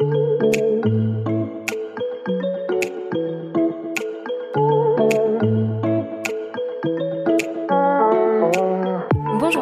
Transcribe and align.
Bonjour 0.00 0.14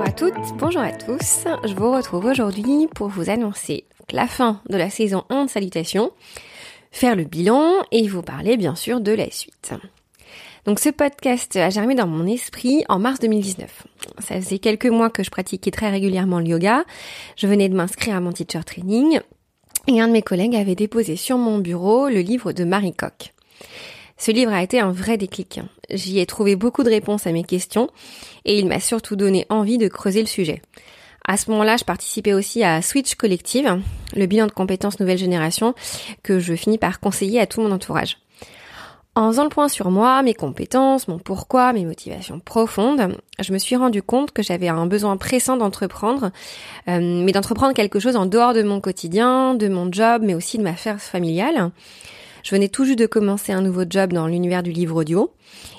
à 0.03 0.12
toutes, 0.14 0.35
bonjour 0.59 0.83
à 0.83 0.93
tous. 0.93 1.46
Je 1.64 1.75
vous 1.75 1.91
retrouve 1.91 2.27
aujourd'hui 2.27 2.87
pour 2.95 3.09
vous 3.09 3.30
annoncer 3.30 3.85
la 4.11 4.27
fin 4.27 4.61
de 4.69 4.77
la 4.77 4.91
saison 4.91 5.25
1 5.30 5.46
de 5.46 5.51
Salutations, 5.51 6.11
faire 6.91 7.17
le 7.17 7.25
bilan 7.25 7.73
et 7.91 8.07
vous 8.07 8.21
parler 8.21 8.59
bien 8.59 8.75
sûr 8.75 9.01
de 9.01 9.13
la 9.13 9.31
suite. 9.31 9.73
Donc 10.67 10.81
ce 10.81 10.91
podcast 10.91 11.57
a 11.57 11.71
germé 11.71 11.95
dans 11.95 12.07
mon 12.07 12.27
esprit 12.27 12.85
en 12.91 12.99
mars 12.99 13.21
2019. 13.21 13.87
Ça 14.19 14.35
faisait 14.35 14.59
quelques 14.59 14.85
mois 14.85 15.09
que 15.09 15.23
je 15.23 15.31
pratiquais 15.31 15.71
très 15.71 15.89
régulièrement 15.89 16.41
le 16.41 16.48
yoga. 16.48 16.84
Je 17.37 17.47
venais 17.47 17.71
de 17.71 17.75
m'inscrire 17.75 18.16
à 18.16 18.21
mon 18.21 18.33
teacher 18.33 18.65
training 18.66 19.21
et 19.89 20.01
un 20.01 20.09
de 20.09 20.12
mes 20.12 20.23
collègues 20.23 20.57
avait 20.57 20.75
déposé 20.75 21.16
sur 21.16 21.39
mon 21.39 21.59
bureau 21.59 22.09
le 22.09 22.21
livre 22.21 22.53
de 22.53 22.65
Marie 22.65 22.95
Coq. 22.95 23.33
Ce 24.19 24.31
livre 24.31 24.53
a 24.53 24.63
été 24.63 24.81
un 24.81 24.93
vrai 24.93 25.17
déclic. 25.17 25.61
J'y 25.91 26.19
ai 26.19 26.27
trouvé 26.27 26.57
beaucoup 26.57 26.83
de 26.83 26.89
réponses 26.89 27.27
à 27.27 27.33
mes 27.33 27.45
questions 27.45 27.91
et 28.45 28.59
il 28.59 28.67
m'a 28.67 28.80
surtout 28.80 29.17
donné 29.17 29.47
envie 29.49 29.79
de 29.79 29.89
creuser 29.89 30.21
le 30.21 30.27
sujet. 30.27 30.63
À 31.29 31.37
ce 31.37 31.51
moment-là, 31.51 31.77
je 31.77 31.85
participais 31.85 32.33
aussi 32.33 32.63
à 32.63 32.83
Switch 32.83 33.15
Collective, 33.17 33.80
le 34.15 34.27
bilan 34.27 34.47
de 34.47 34.53
compétences 34.53 35.01
nouvelle 35.01 35.19
génération 35.19 35.75
que 36.23 36.39
je 36.39 36.55
finis 36.55 36.79
par 36.79 37.01
conseiller 37.01 37.41
à 37.41 37.47
tout 37.47 37.61
mon 37.61 37.73
entourage. 37.73 38.19
En 39.16 39.30
faisant 39.30 39.45
le 39.45 39.48
point 39.48 39.69
sur 39.69 39.91
moi, 39.91 40.23
mes 40.23 40.34
compétences, 40.34 41.09
mon 41.09 41.19
pourquoi, 41.19 41.73
mes 41.73 41.87
motivations 41.87 42.38
profondes, 42.38 43.16
je 43.41 43.51
me 43.55 43.57
suis 43.57 43.74
rendu 43.74 44.02
compte 44.02 44.30
que 44.30 44.43
j'avais 44.43 44.69
un 44.69 44.84
besoin 44.84 45.16
pressant 45.16 45.57
d'entreprendre, 45.57 46.33
euh, 46.87 47.01
mais 47.24 47.33
d'entreprendre 47.33 47.73
quelque 47.73 47.98
chose 47.98 48.15
en 48.16 48.27
dehors 48.27 48.52
de 48.52 48.62
mon 48.62 48.79
quotidien, 48.79 49.55
de 49.55 49.69
mon 49.69 49.91
job, 49.91 50.21
mais 50.23 50.34
aussi 50.34 50.59
de 50.59 50.62
ma 50.62 50.77
sphère 50.77 51.01
familiale. 51.01 51.71
Je 52.43 52.51
venais 52.51 52.69
tout 52.69 52.84
juste 52.84 52.98
de 52.98 53.07
commencer 53.07 53.52
un 53.52 53.62
nouveau 53.62 53.84
job 53.88 54.12
dans 54.12 54.26
l'univers 54.26 54.63
du 54.63 54.71
livre 54.71 55.01
audio, 55.01 55.32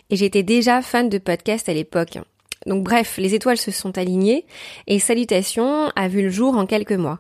et 0.09 0.15
j'étais 0.15 0.41
déjà 0.41 0.81
fan 0.81 1.07
de 1.07 1.19
podcast 1.19 1.69
à 1.69 1.75
l'époque. 1.75 2.17
Donc 2.65 2.83
bref, 2.83 3.19
les 3.19 3.35
étoiles 3.35 3.57
se 3.57 3.69
sont 3.69 3.99
alignées, 3.99 4.47
et 4.87 4.97
Salutations 4.97 5.91
a 5.95 6.07
vu 6.07 6.23
le 6.23 6.29
jour 6.31 6.57
en 6.57 6.65
quelques 6.65 6.91
mois. 6.91 7.19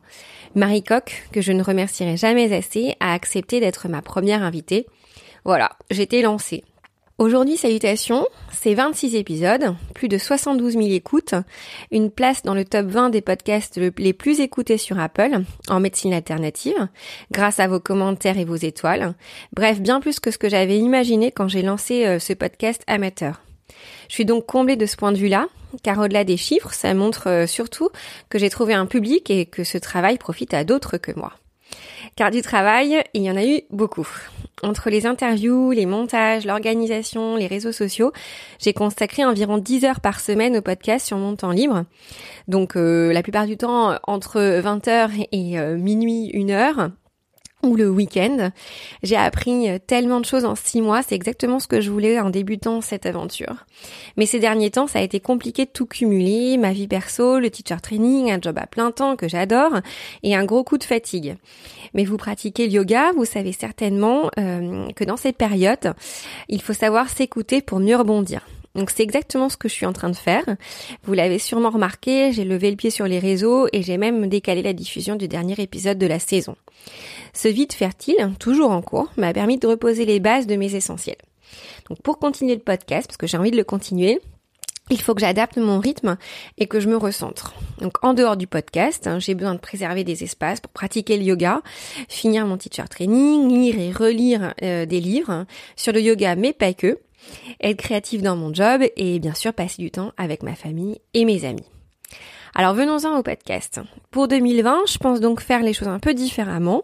Marie 0.55 0.81
Coq, 0.81 1.27
que 1.31 1.41
je 1.41 1.51
ne 1.51 1.61
remercierai 1.61 2.17
jamais 2.17 2.51
assez, 2.51 2.95
a 2.99 3.13
accepté 3.13 3.59
d'être 3.59 3.87
ma 3.87 4.01
première 4.01 4.41
invitée, 4.41 4.87
voilà, 5.45 5.71
j'étais 5.89 6.21
lancée. 6.21 6.63
Aujourd'hui, 7.19 7.57
salutations, 7.57 8.27
c'est 8.51 8.75
26 8.75 9.15
épisodes, 9.15 9.75
plus 9.95 10.07
de 10.07 10.19
72 10.19 10.73
000 10.73 10.85
écoutes, 10.89 11.33
une 11.89 12.11
place 12.11 12.43
dans 12.43 12.53
le 12.53 12.63
top 12.63 12.85
20 12.85 13.09
des 13.09 13.21
podcasts 13.21 13.79
les 13.97 14.13
plus 14.13 14.39
écoutés 14.39 14.77
sur 14.77 14.99
Apple, 14.99 15.39
en 15.67 15.79
médecine 15.79 16.13
alternative, 16.13 16.87
grâce 17.31 17.59
à 17.59 17.67
vos 17.67 17.79
commentaires 17.79 18.37
et 18.37 18.45
vos 18.45 18.55
étoiles. 18.55 19.15
Bref, 19.51 19.81
bien 19.81 19.99
plus 19.99 20.19
que 20.19 20.29
ce 20.29 20.37
que 20.37 20.47
j'avais 20.47 20.77
imaginé 20.77 21.31
quand 21.31 21.47
j'ai 21.47 21.63
lancé 21.63 22.05
euh, 22.05 22.19
ce 22.19 22.33
podcast 22.33 22.83
amateur. 22.85 23.41
Je 24.09 24.13
suis 24.13 24.25
donc 24.25 24.45
comblée 24.45 24.75
de 24.75 24.85
ce 24.85 24.95
point 24.95 25.11
de 25.11 25.17
vue-là, 25.17 25.47
car 25.81 25.97
au-delà 25.97 26.23
des 26.23 26.37
chiffres, 26.37 26.71
ça 26.71 26.93
montre 26.93 27.29
euh, 27.29 27.47
surtout 27.47 27.89
que 28.29 28.37
j'ai 28.37 28.51
trouvé 28.51 28.75
un 28.75 28.85
public 28.85 29.31
et 29.31 29.47
que 29.47 29.63
ce 29.63 29.79
travail 29.79 30.19
profite 30.19 30.53
à 30.53 30.63
d'autres 30.63 30.97
que 30.97 31.17
moi. 31.17 31.33
Car 32.17 32.31
du 32.31 32.41
travail, 32.41 33.03
il 33.13 33.21
y 33.21 33.29
en 33.29 33.35
a 33.35 33.45
eu 33.45 33.61
beaucoup. 33.69 34.07
Entre 34.63 34.89
les 34.89 35.05
interviews, 35.05 35.69
les 35.69 35.85
montages, 35.85 36.47
l'organisation, 36.47 37.35
les 37.35 37.45
réseaux 37.45 37.71
sociaux, 37.71 38.11
j'ai 38.59 38.73
consacré 38.73 39.23
environ 39.23 39.59
10 39.59 39.85
heures 39.85 39.99
par 39.99 40.19
semaine 40.19 40.57
au 40.57 40.63
podcast 40.63 41.05
sur 41.05 41.17
mon 41.17 41.35
temps 41.35 41.51
libre. 41.51 41.83
Donc 42.47 42.75
euh, 42.75 43.13
la 43.13 43.21
plupart 43.21 43.45
du 43.45 43.55
temps 43.55 43.99
entre 44.07 44.39
20h 44.39 45.27
et 45.31 45.59
euh, 45.59 45.77
minuit, 45.77 46.31
1 46.33 46.49
heure 46.49 46.89
ou 47.67 47.75
le 47.75 47.89
week-end. 47.89 48.51
J'ai 49.03 49.15
appris 49.15 49.67
tellement 49.87 50.19
de 50.19 50.25
choses 50.25 50.45
en 50.45 50.55
six 50.55 50.81
mois, 50.81 51.01
c'est 51.03 51.15
exactement 51.15 51.59
ce 51.59 51.67
que 51.67 51.81
je 51.81 51.91
voulais 51.91 52.19
en 52.19 52.29
débutant 52.29 52.81
cette 52.81 53.05
aventure. 53.05 53.65
Mais 54.17 54.25
ces 54.25 54.39
derniers 54.39 54.71
temps, 54.71 54.87
ça 54.87 54.99
a 54.99 55.01
été 55.01 55.19
compliqué 55.19 55.65
de 55.65 55.71
tout 55.71 55.85
cumuler, 55.85 56.57
ma 56.57 56.73
vie 56.73 56.87
perso, 56.87 57.39
le 57.39 57.49
teacher 57.49 57.81
training, 57.81 58.31
un 58.31 58.39
job 58.41 58.57
à 58.57 58.67
plein 58.67 58.91
temps 58.91 59.15
que 59.15 59.27
j'adore, 59.27 59.81
et 60.23 60.35
un 60.35 60.45
gros 60.45 60.63
coup 60.63 60.77
de 60.77 60.83
fatigue. 60.83 61.35
Mais 61.93 62.05
vous 62.05 62.17
pratiquez 62.17 62.67
le 62.67 62.73
yoga, 62.73 63.11
vous 63.15 63.25
savez 63.25 63.51
certainement 63.51 64.29
euh, 64.39 64.87
que 64.95 65.03
dans 65.03 65.17
cette 65.17 65.37
période, 65.37 65.93
il 66.49 66.61
faut 66.61 66.73
savoir 66.73 67.09
s'écouter 67.09 67.61
pour 67.61 67.79
mieux 67.79 67.95
rebondir. 67.95 68.41
Donc 68.77 68.91
c'est 68.91 69.03
exactement 69.03 69.49
ce 69.49 69.57
que 69.57 69.67
je 69.67 69.73
suis 69.73 69.87
en 69.87 69.91
train 69.91 70.09
de 70.09 70.15
faire. 70.15 70.45
Vous 71.03 71.13
l'avez 71.13 71.39
sûrement 71.39 71.71
remarqué, 71.71 72.31
j'ai 72.31 72.45
levé 72.45 72.69
le 72.69 72.77
pied 72.77 72.91
sur 72.91 73.07
les 73.07 73.17
réseaux 73.19 73.67
et 73.73 73.81
j'ai 73.81 73.97
même 73.97 74.27
décalé 74.27 74.61
la 74.61 74.73
diffusion 74.73 75.15
du 75.15 75.27
dernier 75.27 75.55
épisode 75.57 75.97
de 75.97 76.05
la 76.05 76.19
saison. 76.19 76.55
Ce 77.33 77.47
vide 77.47 77.73
fertile, 77.73 78.33
toujours 78.39 78.71
en 78.71 78.83
cours, 78.83 79.11
m'a 79.17 79.33
permis 79.33 79.57
de 79.57 79.67
reposer 79.67 80.05
les 80.05 80.19
bases 80.19 80.45
de 80.45 80.55
mes 80.55 80.75
essentiels. 80.75 81.17
Donc 81.89 82.01
pour 82.03 82.19
continuer 82.19 82.53
le 82.53 82.61
podcast, 82.61 83.07
parce 83.07 83.17
que 83.17 83.25
j'ai 83.25 83.37
envie 83.37 83.51
de 83.51 83.57
le 83.57 83.63
continuer, 83.63 84.21
il 84.89 85.01
faut 85.01 85.15
que 85.15 85.21
j'adapte 85.21 85.57
mon 85.57 85.79
rythme 85.79 86.17
et 86.57 86.67
que 86.67 86.79
je 86.79 86.87
me 86.87 86.97
recentre. 86.97 87.55
Donc 87.81 87.93
en 88.03 88.13
dehors 88.13 88.37
du 88.37 88.47
podcast, 88.47 89.07
hein, 89.07 89.19
j'ai 89.19 89.33
besoin 89.33 89.55
de 89.55 89.59
préserver 89.59 90.03
des 90.03 90.23
espaces 90.23 90.61
pour 90.61 90.71
pratiquer 90.71 91.17
le 91.17 91.23
yoga, 91.23 91.61
finir 92.07 92.45
mon 92.45 92.57
teacher 92.57 92.87
training, 92.89 93.49
lire 93.49 93.79
et 93.79 93.91
relire 93.91 94.53
euh, 94.61 94.85
des 94.85 95.01
livres 95.01 95.45
sur 95.75 95.93
le 95.93 96.01
yoga 96.01 96.35
mais 96.35 96.53
pas 96.53 96.73
que, 96.73 96.99
être 97.61 97.77
créative 97.77 98.21
dans 98.21 98.35
mon 98.35 98.53
job 98.53 98.83
et 98.95 99.19
bien 99.19 99.33
sûr 99.33 99.53
passer 99.53 99.81
du 99.81 99.91
temps 99.91 100.11
avec 100.17 100.43
ma 100.43 100.55
famille 100.55 100.99
et 101.13 101.25
mes 101.25 101.45
amis. 101.45 101.65
Alors 102.55 102.73
venons-en 102.73 103.17
au 103.17 103.23
podcast. 103.23 103.81
Pour 104.09 104.27
2020, 104.27 104.85
je 104.87 104.97
pense 104.97 105.19
donc 105.19 105.41
faire 105.41 105.61
les 105.61 105.73
choses 105.73 105.87
un 105.89 105.99
peu 105.99 106.13
différemment. 106.13 106.83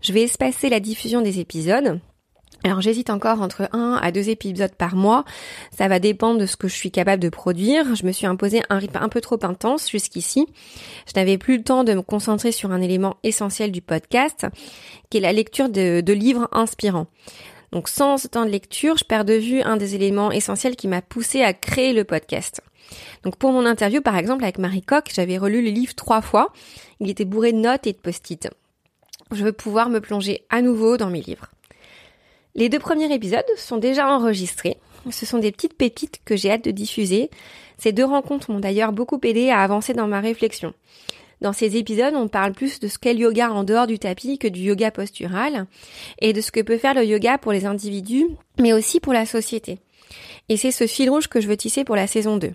Je 0.00 0.12
vais 0.12 0.22
espacer 0.22 0.68
la 0.68 0.80
diffusion 0.80 1.22
des 1.22 1.40
épisodes. 1.40 2.00
Alors 2.64 2.80
j'hésite 2.80 3.10
encore 3.10 3.40
entre 3.40 3.68
un 3.72 3.98
à 4.02 4.10
deux 4.10 4.30
épisodes 4.30 4.74
par 4.74 4.96
mois. 4.96 5.24
Ça 5.76 5.86
va 5.86 6.00
dépendre 6.00 6.40
de 6.40 6.46
ce 6.46 6.56
que 6.56 6.66
je 6.66 6.74
suis 6.74 6.90
capable 6.90 7.22
de 7.22 7.28
produire. 7.28 7.94
Je 7.94 8.04
me 8.04 8.12
suis 8.12 8.26
imposé 8.26 8.62
un 8.68 8.78
rythme 8.78 8.98
un 9.00 9.08
peu 9.08 9.20
trop 9.20 9.38
intense 9.42 9.88
jusqu'ici. 9.88 10.46
Je 11.06 11.12
n'avais 11.18 11.38
plus 11.38 11.58
le 11.58 11.62
temps 11.62 11.84
de 11.84 11.94
me 11.94 12.02
concentrer 12.02 12.50
sur 12.50 12.72
un 12.72 12.80
élément 12.80 13.16
essentiel 13.22 13.70
du 13.70 13.80
podcast, 13.80 14.46
qui 15.10 15.18
est 15.18 15.20
la 15.20 15.32
lecture 15.32 15.68
de, 15.68 16.00
de 16.00 16.12
livres 16.12 16.48
inspirants. 16.52 17.06
Donc 17.72 17.88
sans 17.88 18.16
ce 18.18 18.28
temps 18.28 18.44
de 18.44 18.50
lecture, 18.50 18.96
je 18.96 19.04
perds 19.04 19.24
de 19.24 19.34
vue 19.34 19.60
un 19.62 19.76
des 19.76 19.94
éléments 19.94 20.30
essentiels 20.30 20.76
qui 20.76 20.88
m'a 20.88 21.02
poussé 21.02 21.42
à 21.42 21.52
créer 21.52 21.92
le 21.92 22.04
podcast. 22.04 22.62
Donc 23.22 23.36
pour 23.36 23.52
mon 23.52 23.66
interview 23.66 24.00
par 24.00 24.16
exemple 24.16 24.44
avec 24.44 24.58
Marie 24.58 24.82
Coq, 24.82 25.10
j'avais 25.12 25.38
relu 25.38 25.62
le 25.62 25.70
livre 25.70 25.94
trois 25.94 26.22
fois. 26.22 26.52
Il 27.00 27.10
était 27.10 27.24
bourré 27.24 27.52
de 27.52 27.58
notes 27.58 27.86
et 27.86 27.92
de 27.92 27.98
post-it. 27.98 28.48
Je 29.30 29.44
veux 29.44 29.52
pouvoir 29.52 29.90
me 29.90 30.00
plonger 30.00 30.44
à 30.48 30.62
nouveau 30.62 30.96
dans 30.96 31.10
mes 31.10 31.20
livres. 31.20 31.48
Les 32.54 32.68
deux 32.68 32.78
premiers 32.78 33.12
épisodes 33.12 33.44
sont 33.56 33.76
déjà 33.76 34.08
enregistrés. 34.08 34.78
Ce 35.10 35.26
sont 35.26 35.38
des 35.38 35.52
petites 35.52 35.76
pépites 35.76 36.20
que 36.24 36.36
j'ai 36.36 36.50
hâte 36.50 36.64
de 36.64 36.70
diffuser. 36.70 37.30
Ces 37.76 37.92
deux 37.92 38.04
rencontres 38.04 38.50
m'ont 38.50 38.58
d'ailleurs 38.58 38.92
beaucoup 38.92 39.20
aidé 39.22 39.50
à 39.50 39.60
avancer 39.60 39.94
dans 39.94 40.08
ma 40.08 40.20
réflexion. 40.20 40.74
Dans 41.40 41.52
ces 41.52 41.76
épisodes, 41.76 42.14
on 42.14 42.28
parle 42.28 42.52
plus 42.52 42.80
de 42.80 42.88
ce 42.88 42.98
qu'est 42.98 43.14
le 43.14 43.20
yoga 43.20 43.50
en 43.50 43.64
dehors 43.64 43.86
du 43.86 43.98
tapis 43.98 44.38
que 44.38 44.48
du 44.48 44.60
yoga 44.60 44.90
postural 44.90 45.66
et 46.20 46.32
de 46.32 46.40
ce 46.40 46.50
que 46.50 46.60
peut 46.60 46.78
faire 46.78 46.94
le 46.94 47.04
yoga 47.04 47.38
pour 47.38 47.52
les 47.52 47.64
individus, 47.64 48.26
mais 48.58 48.72
aussi 48.72 48.98
pour 48.98 49.12
la 49.12 49.26
société. 49.26 49.78
Et 50.48 50.56
c'est 50.56 50.72
ce 50.72 50.86
fil 50.86 51.10
rouge 51.10 51.28
que 51.28 51.40
je 51.40 51.48
veux 51.48 51.56
tisser 51.56 51.84
pour 51.84 51.96
la 51.96 52.06
saison 52.06 52.36
2. 52.38 52.52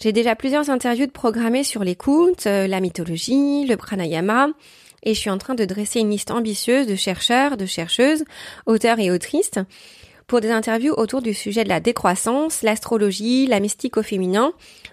J'ai 0.00 0.12
déjà 0.12 0.34
plusieurs 0.34 0.70
interviews 0.70 1.06
de 1.06 1.12
programmées 1.12 1.64
sur 1.64 1.84
l'écoute, 1.84 2.46
euh, 2.46 2.66
la 2.66 2.80
mythologie, 2.80 3.66
le 3.66 3.76
pranayama, 3.76 4.48
et 5.02 5.14
je 5.14 5.18
suis 5.18 5.30
en 5.30 5.38
train 5.38 5.54
de 5.54 5.64
dresser 5.64 6.00
une 6.00 6.10
liste 6.10 6.30
ambitieuse 6.30 6.86
de 6.86 6.96
chercheurs, 6.96 7.56
de 7.56 7.66
chercheuses, 7.66 8.24
auteurs 8.66 8.98
et 8.98 9.10
autrices 9.10 9.52
pour 10.28 10.40
des 10.40 10.50
interviews 10.50 10.92
autour 10.92 11.22
du 11.22 11.34
sujet 11.34 11.64
de 11.64 11.68
la 11.68 11.80
décroissance, 11.80 12.62
l'astrologie, 12.62 13.46
la 13.46 13.58
mystique 13.58 13.96
au 13.96 14.02
féminin, 14.02 14.52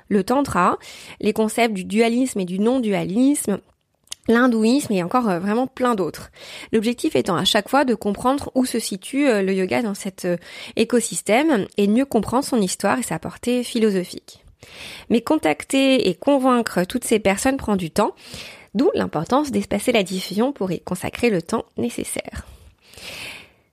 le 0.09 0.23
tantra, 0.23 0.79
les 1.19 1.33
concepts 1.33 1.73
du 1.75 1.83
dualisme 1.83 2.39
et 2.39 2.45
du 2.45 2.57
non-dualisme, 2.57 3.59
l'hindouisme 4.27 4.93
et 4.93 5.03
encore 5.03 5.29
euh, 5.29 5.39
vraiment 5.39 5.67
plein 5.67 5.93
d'autres. 5.93 6.31
L'objectif 6.71 7.15
étant 7.15 7.35
à 7.35 7.45
chaque 7.45 7.69
fois 7.69 7.85
de 7.85 7.93
comprendre 7.93 8.49
où 8.55 8.65
se 8.65 8.79
situe 8.79 9.27
euh, 9.27 9.41
le 9.41 9.53
yoga 9.53 9.81
dans 9.81 9.93
cet 9.93 10.25
euh, 10.25 10.37
écosystème 10.77 11.67
et 11.77 11.87
mieux 11.87 12.05
comprendre 12.05 12.45
son 12.45 12.61
histoire 12.61 12.97
et 12.97 13.03
sa 13.03 13.19
portée 13.19 13.63
philosophique. 13.63 14.43
Mais 15.09 15.21
contacter 15.21 16.07
et 16.09 16.15
convaincre 16.15 16.85
toutes 16.85 17.03
ces 17.03 17.19
personnes 17.19 17.57
prend 17.57 17.75
du 17.75 17.91
temps, 17.91 18.15
d'où 18.73 18.89
l'importance 18.95 19.51
d'espacer 19.51 19.91
la 19.91 20.01
diffusion 20.01 20.53
pour 20.53 20.71
y 20.71 20.79
consacrer 20.79 21.29
le 21.29 21.41
temps 21.41 21.65
nécessaire. 21.77 22.45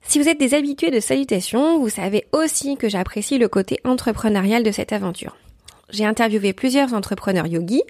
Si 0.05 0.19
vous 0.19 0.27
êtes 0.27 0.39
des 0.39 0.53
habitués 0.53 0.91
de 0.91 0.99
salutations, 0.99 1.79
vous 1.79 1.89
savez 1.89 2.25
aussi 2.33 2.77
que 2.77 2.89
j'apprécie 2.89 3.37
le 3.37 3.47
côté 3.47 3.79
entrepreneurial 3.83 4.63
de 4.63 4.71
cette 4.71 4.93
aventure. 4.93 5.35
J'ai 5.89 6.05
interviewé 6.05 6.53
plusieurs 6.53 6.93
entrepreneurs 6.93 7.47
yogis 7.47 7.83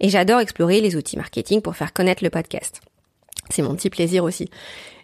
et 0.00 0.08
j'adore 0.08 0.40
explorer 0.40 0.80
les 0.80 0.96
outils 0.96 1.16
marketing 1.16 1.60
pour 1.60 1.76
faire 1.76 1.92
connaître 1.92 2.24
le 2.24 2.30
podcast. 2.30 2.80
C'est 3.50 3.62
mon 3.62 3.74
petit 3.74 3.90
plaisir 3.90 4.24
aussi. 4.24 4.50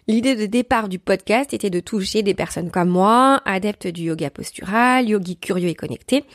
L'idée 0.07 0.35
de 0.35 0.45
départ 0.45 0.87
du 0.87 0.99
podcast 0.99 1.53
était 1.53 1.71
de 1.71 1.79
toucher 1.79 2.21
des 2.21 2.35
personnes 2.35 2.69
comme 2.69 2.89
moi, 2.89 3.41
adeptes 3.45 3.87
du 3.87 4.03
yoga 4.03 4.29
postural, 4.29 5.09
yogis 5.09 5.37
curieux 5.37 5.69
et 5.69 5.75
connectés, 5.75 6.25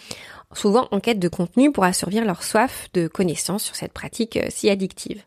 souvent 0.55 0.89
en 0.91 1.01
quête 1.01 1.19
de 1.19 1.29
contenu 1.29 1.73
pour 1.73 1.85
assouvir 1.85 2.25
leur 2.25 2.43
soif 2.43 2.89
de 2.95 3.09
connaissances 3.09 3.65
sur 3.65 3.77
cette 3.77 3.93
pratique 3.93 4.37
euh, 4.37 4.47
si 4.49 4.69
addictive. 4.71 5.23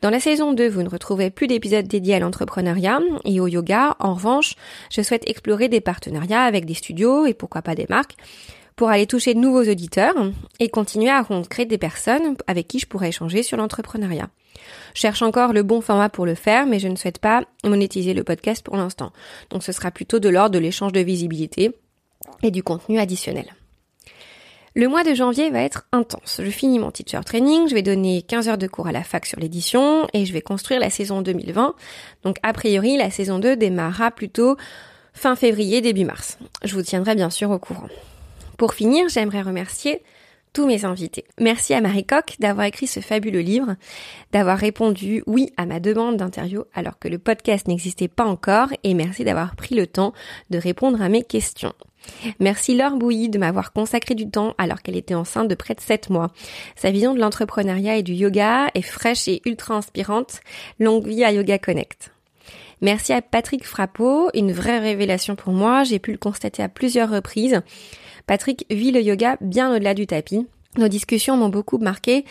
Dans 0.00 0.10
la 0.10 0.20
saison 0.20 0.52
2, 0.52 0.68
vous 0.68 0.82
ne 0.82 0.88
retrouvez 0.88 1.30
plus 1.30 1.48
d'épisodes 1.48 1.86
dédiés 1.86 2.14
à 2.14 2.18
l'entrepreneuriat 2.20 3.00
et 3.24 3.40
au 3.40 3.48
yoga. 3.48 3.96
En 3.98 4.14
revanche, 4.14 4.54
je 4.90 5.02
souhaite 5.02 5.28
explorer 5.28 5.68
des 5.68 5.80
partenariats 5.80 6.42
avec 6.42 6.66
des 6.66 6.74
studios 6.74 7.26
et 7.26 7.34
pourquoi 7.34 7.62
pas 7.62 7.74
des 7.74 7.86
marques 7.88 8.14
pour 8.76 8.90
aller 8.90 9.08
toucher 9.08 9.34
de 9.34 9.40
nouveaux 9.40 9.68
auditeurs 9.68 10.14
et 10.60 10.68
continuer 10.68 11.10
à 11.10 11.22
rencontrer 11.22 11.64
des 11.64 11.78
personnes 11.78 12.36
avec 12.46 12.68
qui 12.68 12.78
je 12.78 12.86
pourrais 12.86 13.08
échanger 13.08 13.42
sur 13.42 13.56
l'entrepreneuriat. 13.56 14.30
Je 14.94 15.00
cherche 15.00 15.22
encore 15.22 15.52
le 15.52 15.64
bon 15.64 15.80
format 15.80 16.08
pour 16.08 16.26
le 16.26 16.36
faire, 16.36 16.64
mais 16.64 16.78
je 16.78 16.86
ne 16.86 16.94
souhaite 16.94 17.18
pas 17.18 17.42
monétiser 17.64 18.14
le 18.14 18.22
podcast 18.22 18.64
pour 18.64 18.76
l'instant. 18.76 19.12
Donc 19.50 19.64
ce 19.64 19.72
sera 19.72 19.90
plutôt 19.90 20.20
de 20.20 20.28
l'ordre 20.28 20.54
de 20.54 20.60
l'échange 20.60 20.92
de 20.92 21.00
visibilité 21.00 21.72
et 22.44 22.52
du 22.52 22.62
contenu 22.62 23.00
additionnel. 23.00 23.46
Le 24.78 24.86
mois 24.86 25.02
de 25.02 25.12
janvier 25.12 25.50
va 25.50 25.60
être 25.62 25.88
intense. 25.90 26.40
Je 26.40 26.50
finis 26.50 26.78
mon 26.78 26.92
teacher 26.92 27.18
training, 27.26 27.66
je 27.66 27.74
vais 27.74 27.82
donner 27.82 28.22
15 28.22 28.48
heures 28.48 28.58
de 28.58 28.68
cours 28.68 28.86
à 28.86 28.92
la 28.92 29.02
fac 29.02 29.26
sur 29.26 29.40
l'édition 29.40 30.06
et 30.12 30.24
je 30.24 30.32
vais 30.32 30.40
construire 30.40 30.78
la 30.78 30.88
saison 30.88 31.20
2020. 31.20 31.74
Donc 32.22 32.36
a 32.44 32.52
priori, 32.52 32.96
la 32.96 33.10
saison 33.10 33.40
2 33.40 33.56
démarrera 33.56 34.12
plutôt 34.12 34.56
fin 35.14 35.34
février, 35.34 35.80
début 35.80 36.04
mars. 36.04 36.38
Je 36.62 36.76
vous 36.76 36.82
tiendrai 36.82 37.16
bien 37.16 37.28
sûr 37.28 37.50
au 37.50 37.58
courant. 37.58 37.88
Pour 38.56 38.72
finir, 38.72 39.08
j'aimerais 39.08 39.42
remercier 39.42 40.00
tous 40.52 40.64
mes 40.64 40.84
invités. 40.84 41.24
Merci 41.40 41.74
à 41.74 41.80
Marie 41.80 42.06
Coq 42.06 42.36
d'avoir 42.38 42.66
écrit 42.66 42.86
ce 42.86 43.00
fabuleux 43.00 43.40
livre, 43.40 43.74
d'avoir 44.30 44.58
répondu 44.58 45.24
oui 45.26 45.50
à 45.56 45.66
ma 45.66 45.80
demande 45.80 46.18
d'interview 46.18 46.62
alors 46.72 47.00
que 47.00 47.08
le 47.08 47.18
podcast 47.18 47.66
n'existait 47.66 48.06
pas 48.06 48.26
encore 48.26 48.68
et 48.84 48.94
merci 48.94 49.24
d'avoir 49.24 49.56
pris 49.56 49.74
le 49.74 49.88
temps 49.88 50.12
de 50.50 50.58
répondre 50.58 51.02
à 51.02 51.08
mes 51.08 51.24
questions. 51.24 51.74
Merci 52.40 52.76
Laure 52.76 52.96
Bouilly 52.96 53.28
de 53.28 53.38
m'avoir 53.38 53.72
consacré 53.72 54.14
du 54.14 54.28
temps 54.28 54.54
alors 54.58 54.82
qu'elle 54.82 54.96
était 54.96 55.14
enceinte 55.14 55.48
de 55.48 55.54
près 55.54 55.74
de 55.74 55.80
7 55.80 56.10
mois. 56.10 56.32
Sa 56.76 56.90
vision 56.90 57.14
de 57.14 57.20
l'entrepreneuriat 57.20 57.96
et 57.96 58.02
du 58.02 58.12
yoga 58.12 58.68
est 58.74 58.82
fraîche 58.82 59.28
et 59.28 59.42
ultra 59.46 59.74
inspirante. 59.74 60.40
Longue 60.78 61.06
vie 61.06 61.24
à 61.24 61.32
Yoga 61.32 61.58
Connect. 61.58 62.12
Merci 62.80 63.12
à 63.12 63.22
Patrick 63.22 63.64
Frappeau, 63.64 64.30
une 64.34 64.52
vraie 64.52 64.78
révélation 64.78 65.34
pour 65.34 65.52
moi, 65.52 65.82
j'ai 65.82 65.98
pu 65.98 66.12
le 66.12 66.18
constater 66.18 66.62
à 66.62 66.68
plusieurs 66.68 67.10
reprises. 67.10 67.60
Patrick 68.26 68.66
vit 68.70 68.92
le 68.92 69.02
yoga 69.02 69.36
bien 69.40 69.74
au-delà 69.74 69.94
du 69.94 70.06
tapis. 70.06 70.46
Nos 70.76 70.88
discussions 70.88 71.36
m'ont 71.36 71.48
beaucoup 71.48 71.78
marqué. 71.78 72.24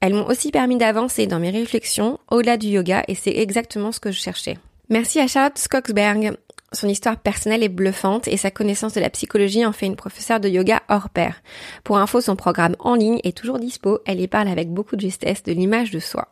Elles 0.00 0.12
m'ont 0.12 0.26
aussi 0.26 0.50
permis 0.50 0.76
d'avancer 0.76 1.26
dans 1.26 1.38
mes 1.38 1.50
réflexions 1.50 2.18
au-delà 2.30 2.58
du 2.58 2.66
yoga 2.66 3.04
et 3.08 3.14
c'est 3.14 3.36
exactement 3.36 3.92
ce 3.92 4.00
que 4.00 4.12
je 4.12 4.20
cherchais. 4.20 4.58
Merci 4.90 5.18
à 5.18 5.26
Charlotte 5.26 5.58
Skogsberg. 5.58 6.36
Son 6.72 6.88
histoire 6.88 7.16
personnelle 7.16 7.62
est 7.62 7.68
bluffante 7.68 8.26
et 8.26 8.36
sa 8.36 8.50
connaissance 8.50 8.94
de 8.94 9.00
la 9.00 9.10
psychologie 9.10 9.64
en 9.64 9.72
fait 9.72 9.86
une 9.86 9.96
professeure 9.96 10.40
de 10.40 10.48
yoga 10.48 10.82
hors 10.88 11.10
pair. 11.10 11.40
Pour 11.84 11.98
info, 11.98 12.20
son 12.20 12.34
programme 12.34 12.74
en 12.80 12.94
ligne 12.96 13.20
est 13.22 13.36
toujours 13.36 13.60
dispo. 13.60 14.00
Elle 14.04 14.20
y 14.20 14.26
parle 14.26 14.48
avec 14.48 14.70
beaucoup 14.70 14.96
de 14.96 15.00
justesse 15.00 15.44
de 15.44 15.52
l'image 15.52 15.92
de 15.92 16.00
soi. 16.00 16.28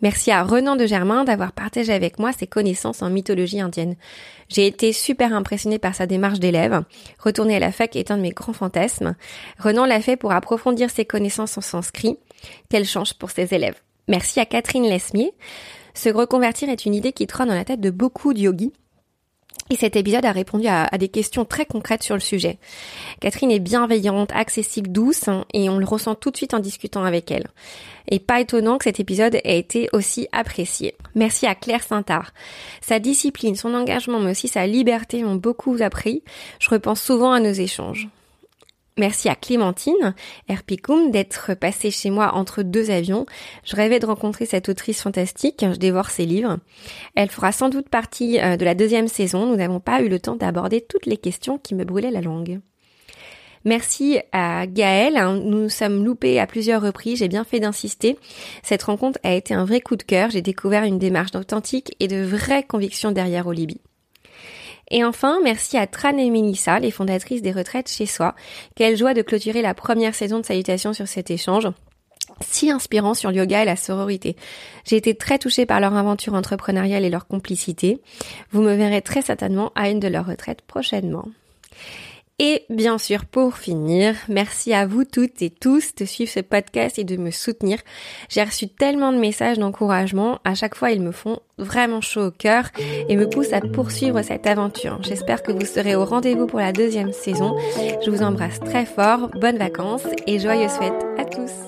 Merci 0.00 0.30
à 0.30 0.44
Renan 0.44 0.76
de 0.76 0.86
Germain 0.86 1.24
d'avoir 1.24 1.52
partagé 1.52 1.92
avec 1.92 2.18
moi 2.18 2.32
ses 2.32 2.46
connaissances 2.46 3.02
en 3.02 3.10
mythologie 3.10 3.60
indienne. 3.60 3.96
J'ai 4.48 4.66
été 4.66 4.92
super 4.92 5.32
impressionnée 5.32 5.78
par 5.78 5.94
sa 5.94 6.06
démarche 6.06 6.38
d'élève. 6.38 6.82
Retourner 7.18 7.56
à 7.56 7.60
la 7.60 7.72
fac 7.72 7.96
est 7.96 8.10
un 8.10 8.16
de 8.16 8.22
mes 8.22 8.30
grands 8.30 8.52
fantasmes. 8.52 9.16
Renan 9.58 9.86
l'a 9.86 10.00
fait 10.00 10.16
pour 10.16 10.32
approfondir 10.32 10.90
ses 10.90 11.04
connaissances 11.04 11.58
en 11.58 11.62
sanskrit. 11.62 12.16
Quelle 12.68 12.84
chance 12.84 13.12
pour 13.12 13.30
ses 13.30 13.54
élèves. 13.54 13.80
Merci 14.06 14.40
à 14.40 14.46
Catherine 14.46 14.84
Lesmier. 14.88 15.32
Se 15.94 16.08
reconvertir 16.08 16.68
est 16.68 16.86
une 16.86 16.94
idée 16.94 17.12
qui 17.12 17.26
trône 17.26 17.48
dans 17.48 17.54
la 17.54 17.64
tête 17.64 17.80
de 17.80 17.90
beaucoup 17.90 18.32
de 18.34 18.40
yogis 18.40 18.72
et 19.70 19.76
cet 19.76 19.96
épisode 19.96 20.24
a 20.24 20.32
répondu 20.32 20.66
à, 20.66 20.88
des 20.98 21.08
questions 21.08 21.44
très 21.44 21.66
concrètes 21.66 22.02
sur 22.02 22.14
le 22.14 22.20
sujet. 22.20 22.58
Catherine 23.20 23.50
est 23.50 23.58
bienveillante, 23.58 24.30
accessible, 24.32 24.90
douce, 24.90 25.28
hein, 25.28 25.44
et 25.52 25.68
on 25.68 25.78
le 25.78 25.84
ressent 25.84 26.14
tout 26.14 26.30
de 26.30 26.36
suite 26.36 26.54
en 26.54 26.58
discutant 26.58 27.04
avec 27.04 27.30
elle. 27.30 27.48
Et 28.10 28.18
pas 28.18 28.40
étonnant 28.40 28.78
que 28.78 28.84
cet 28.84 29.00
épisode 29.00 29.34
ait 29.44 29.58
été 29.58 29.88
aussi 29.92 30.28
apprécié. 30.32 30.94
Merci 31.14 31.46
à 31.46 31.54
Claire 31.54 31.82
Saintard. 31.82 32.32
Sa 32.80 32.98
discipline, 32.98 33.54
son 33.54 33.74
engagement, 33.74 34.18
mais 34.18 34.30
aussi 34.30 34.48
sa 34.48 34.66
liberté 34.66 35.22
m'ont 35.22 35.34
beaucoup 35.34 35.76
appris. 35.80 36.22
Je 36.58 36.70
repense 36.70 37.02
souvent 37.02 37.32
à 37.32 37.40
nos 37.40 37.52
échanges. 37.52 38.08
Merci 38.98 39.28
à 39.28 39.36
Clémentine 39.36 40.14
Erpicum 40.48 41.12
d'être 41.12 41.54
passée 41.54 41.92
chez 41.92 42.10
moi 42.10 42.34
entre 42.34 42.64
deux 42.64 42.90
avions. 42.90 43.26
Je 43.64 43.76
rêvais 43.76 44.00
de 44.00 44.06
rencontrer 44.06 44.44
cette 44.44 44.68
autrice 44.68 45.02
fantastique. 45.02 45.64
Je 45.64 45.78
dévore 45.78 46.10
ses 46.10 46.26
livres. 46.26 46.58
Elle 47.14 47.30
fera 47.30 47.52
sans 47.52 47.68
doute 47.68 47.88
partie 47.88 48.40
euh, 48.40 48.56
de 48.56 48.64
la 48.64 48.74
deuxième 48.74 49.06
saison. 49.06 49.46
Nous 49.46 49.54
n'avons 49.54 49.78
pas 49.78 50.02
eu 50.02 50.08
le 50.08 50.18
temps 50.18 50.34
d'aborder 50.34 50.80
toutes 50.80 51.06
les 51.06 51.16
questions 51.16 51.58
qui 51.58 51.76
me 51.76 51.84
brûlaient 51.84 52.10
la 52.10 52.20
langue. 52.20 52.60
Merci 53.64 54.18
à 54.32 54.66
Gaël. 54.66 55.14
Nous 55.44 55.62
nous 55.62 55.68
sommes 55.68 56.04
loupés 56.04 56.40
à 56.40 56.48
plusieurs 56.48 56.82
reprises. 56.82 57.20
J'ai 57.20 57.28
bien 57.28 57.44
fait 57.44 57.60
d'insister. 57.60 58.16
Cette 58.64 58.82
rencontre 58.82 59.20
a 59.22 59.32
été 59.32 59.54
un 59.54 59.64
vrai 59.64 59.80
coup 59.80 59.94
de 59.94 60.02
cœur. 60.02 60.30
J'ai 60.30 60.42
découvert 60.42 60.82
une 60.82 60.98
démarche 60.98 61.36
authentique 61.36 61.94
et 62.00 62.08
de 62.08 62.20
vraies 62.20 62.64
convictions 62.64 63.12
derrière 63.12 63.46
Olibi. 63.46 63.80
Et 64.90 65.04
enfin, 65.04 65.38
merci 65.42 65.76
à 65.76 65.86
Tran 65.86 66.16
et 66.16 66.30
Melissa, 66.30 66.78
les 66.78 66.90
fondatrices 66.90 67.42
des 67.42 67.52
retraites 67.52 67.90
chez 67.90 68.06
soi. 68.06 68.34
Quelle 68.74 68.96
joie 68.96 69.14
de 69.14 69.22
clôturer 69.22 69.62
la 69.62 69.74
première 69.74 70.14
saison 70.14 70.40
de 70.40 70.46
Salutations 70.46 70.92
sur 70.92 71.08
cet 71.08 71.30
échange 71.30 71.68
si 72.46 72.70
inspirant 72.70 73.14
sur 73.14 73.30
le 73.30 73.38
yoga 73.38 73.62
et 73.62 73.66
la 73.66 73.76
sororité. 73.76 74.36
J'ai 74.84 74.96
été 74.96 75.14
très 75.14 75.38
touchée 75.38 75.66
par 75.66 75.80
leur 75.80 75.96
aventure 75.96 76.34
entrepreneuriale 76.34 77.04
et 77.04 77.10
leur 77.10 77.26
complicité. 77.26 78.00
Vous 78.52 78.62
me 78.62 78.74
verrez 78.74 79.02
très 79.02 79.22
certainement 79.22 79.72
à 79.74 79.90
une 79.90 79.98
de 79.98 80.08
leurs 80.08 80.26
retraites 80.26 80.62
prochainement. 80.62 81.26
Et 82.40 82.64
bien 82.70 82.98
sûr, 82.98 83.24
pour 83.24 83.56
finir, 83.56 84.14
merci 84.28 84.72
à 84.72 84.86
vous 84.86 85.04
toutes 85.04 85.42
et 85.42 85.50
tous 85.50 85.94
de 85.96 86.04
suivre 86.04 86.30
ce 86.30 86.38
podcast 86.38 86.96
et 86.96 87.04
de 87.04 87.16
me 87.16 87.32
soutenir. 87.32 87.78
J'ai 88.28 88.44
reçu 88.44 88.68
tellement 88.68 89.12
de 89.12 89.18
messages 89.18 89.58
d'encouragement. 89.58 90.38
À 90.44 90.54
chaque 90.54 90.76
fois, 90.76 90.92
ils 90.92 91.02
me 91.02 91.10
font 91.10 91.40
vraiment 91.58 92.00
chaud 92.00 92.26
au 92.26 92.30
cœur 92.30 92.70
et 93.08 93.16
me 93.16 93.28
poussent 93.28 93.52
à 93.52 93.60
poursuivre 93.60 94.22
cette 94.22 94.46
aventure. 94.46 95.02
J'espère 95.02 95.42
que 95.42 95.50
vous 95.50 95.66
serez 95.66 95.96
au 95.96 96.04
rendez-vous 96.04 96.46
pour 96.46 96.60
la 96.60 96.72
deuxième 96.72 97.12
saison. 97.12 97.56
Je 98.04 98.10
vous 98.10 98.22
embrasse 98.22 98.60
très 98.60 98.86
fort. 98.86 99.30
Bonnes 99.40 99.58
vacances 99.58 100.06
et 100.28 100.38
joyeuses 100.38 100.70
fêtes 100.70 101.06
à 101.18 101.24
tous. 101.24 101.67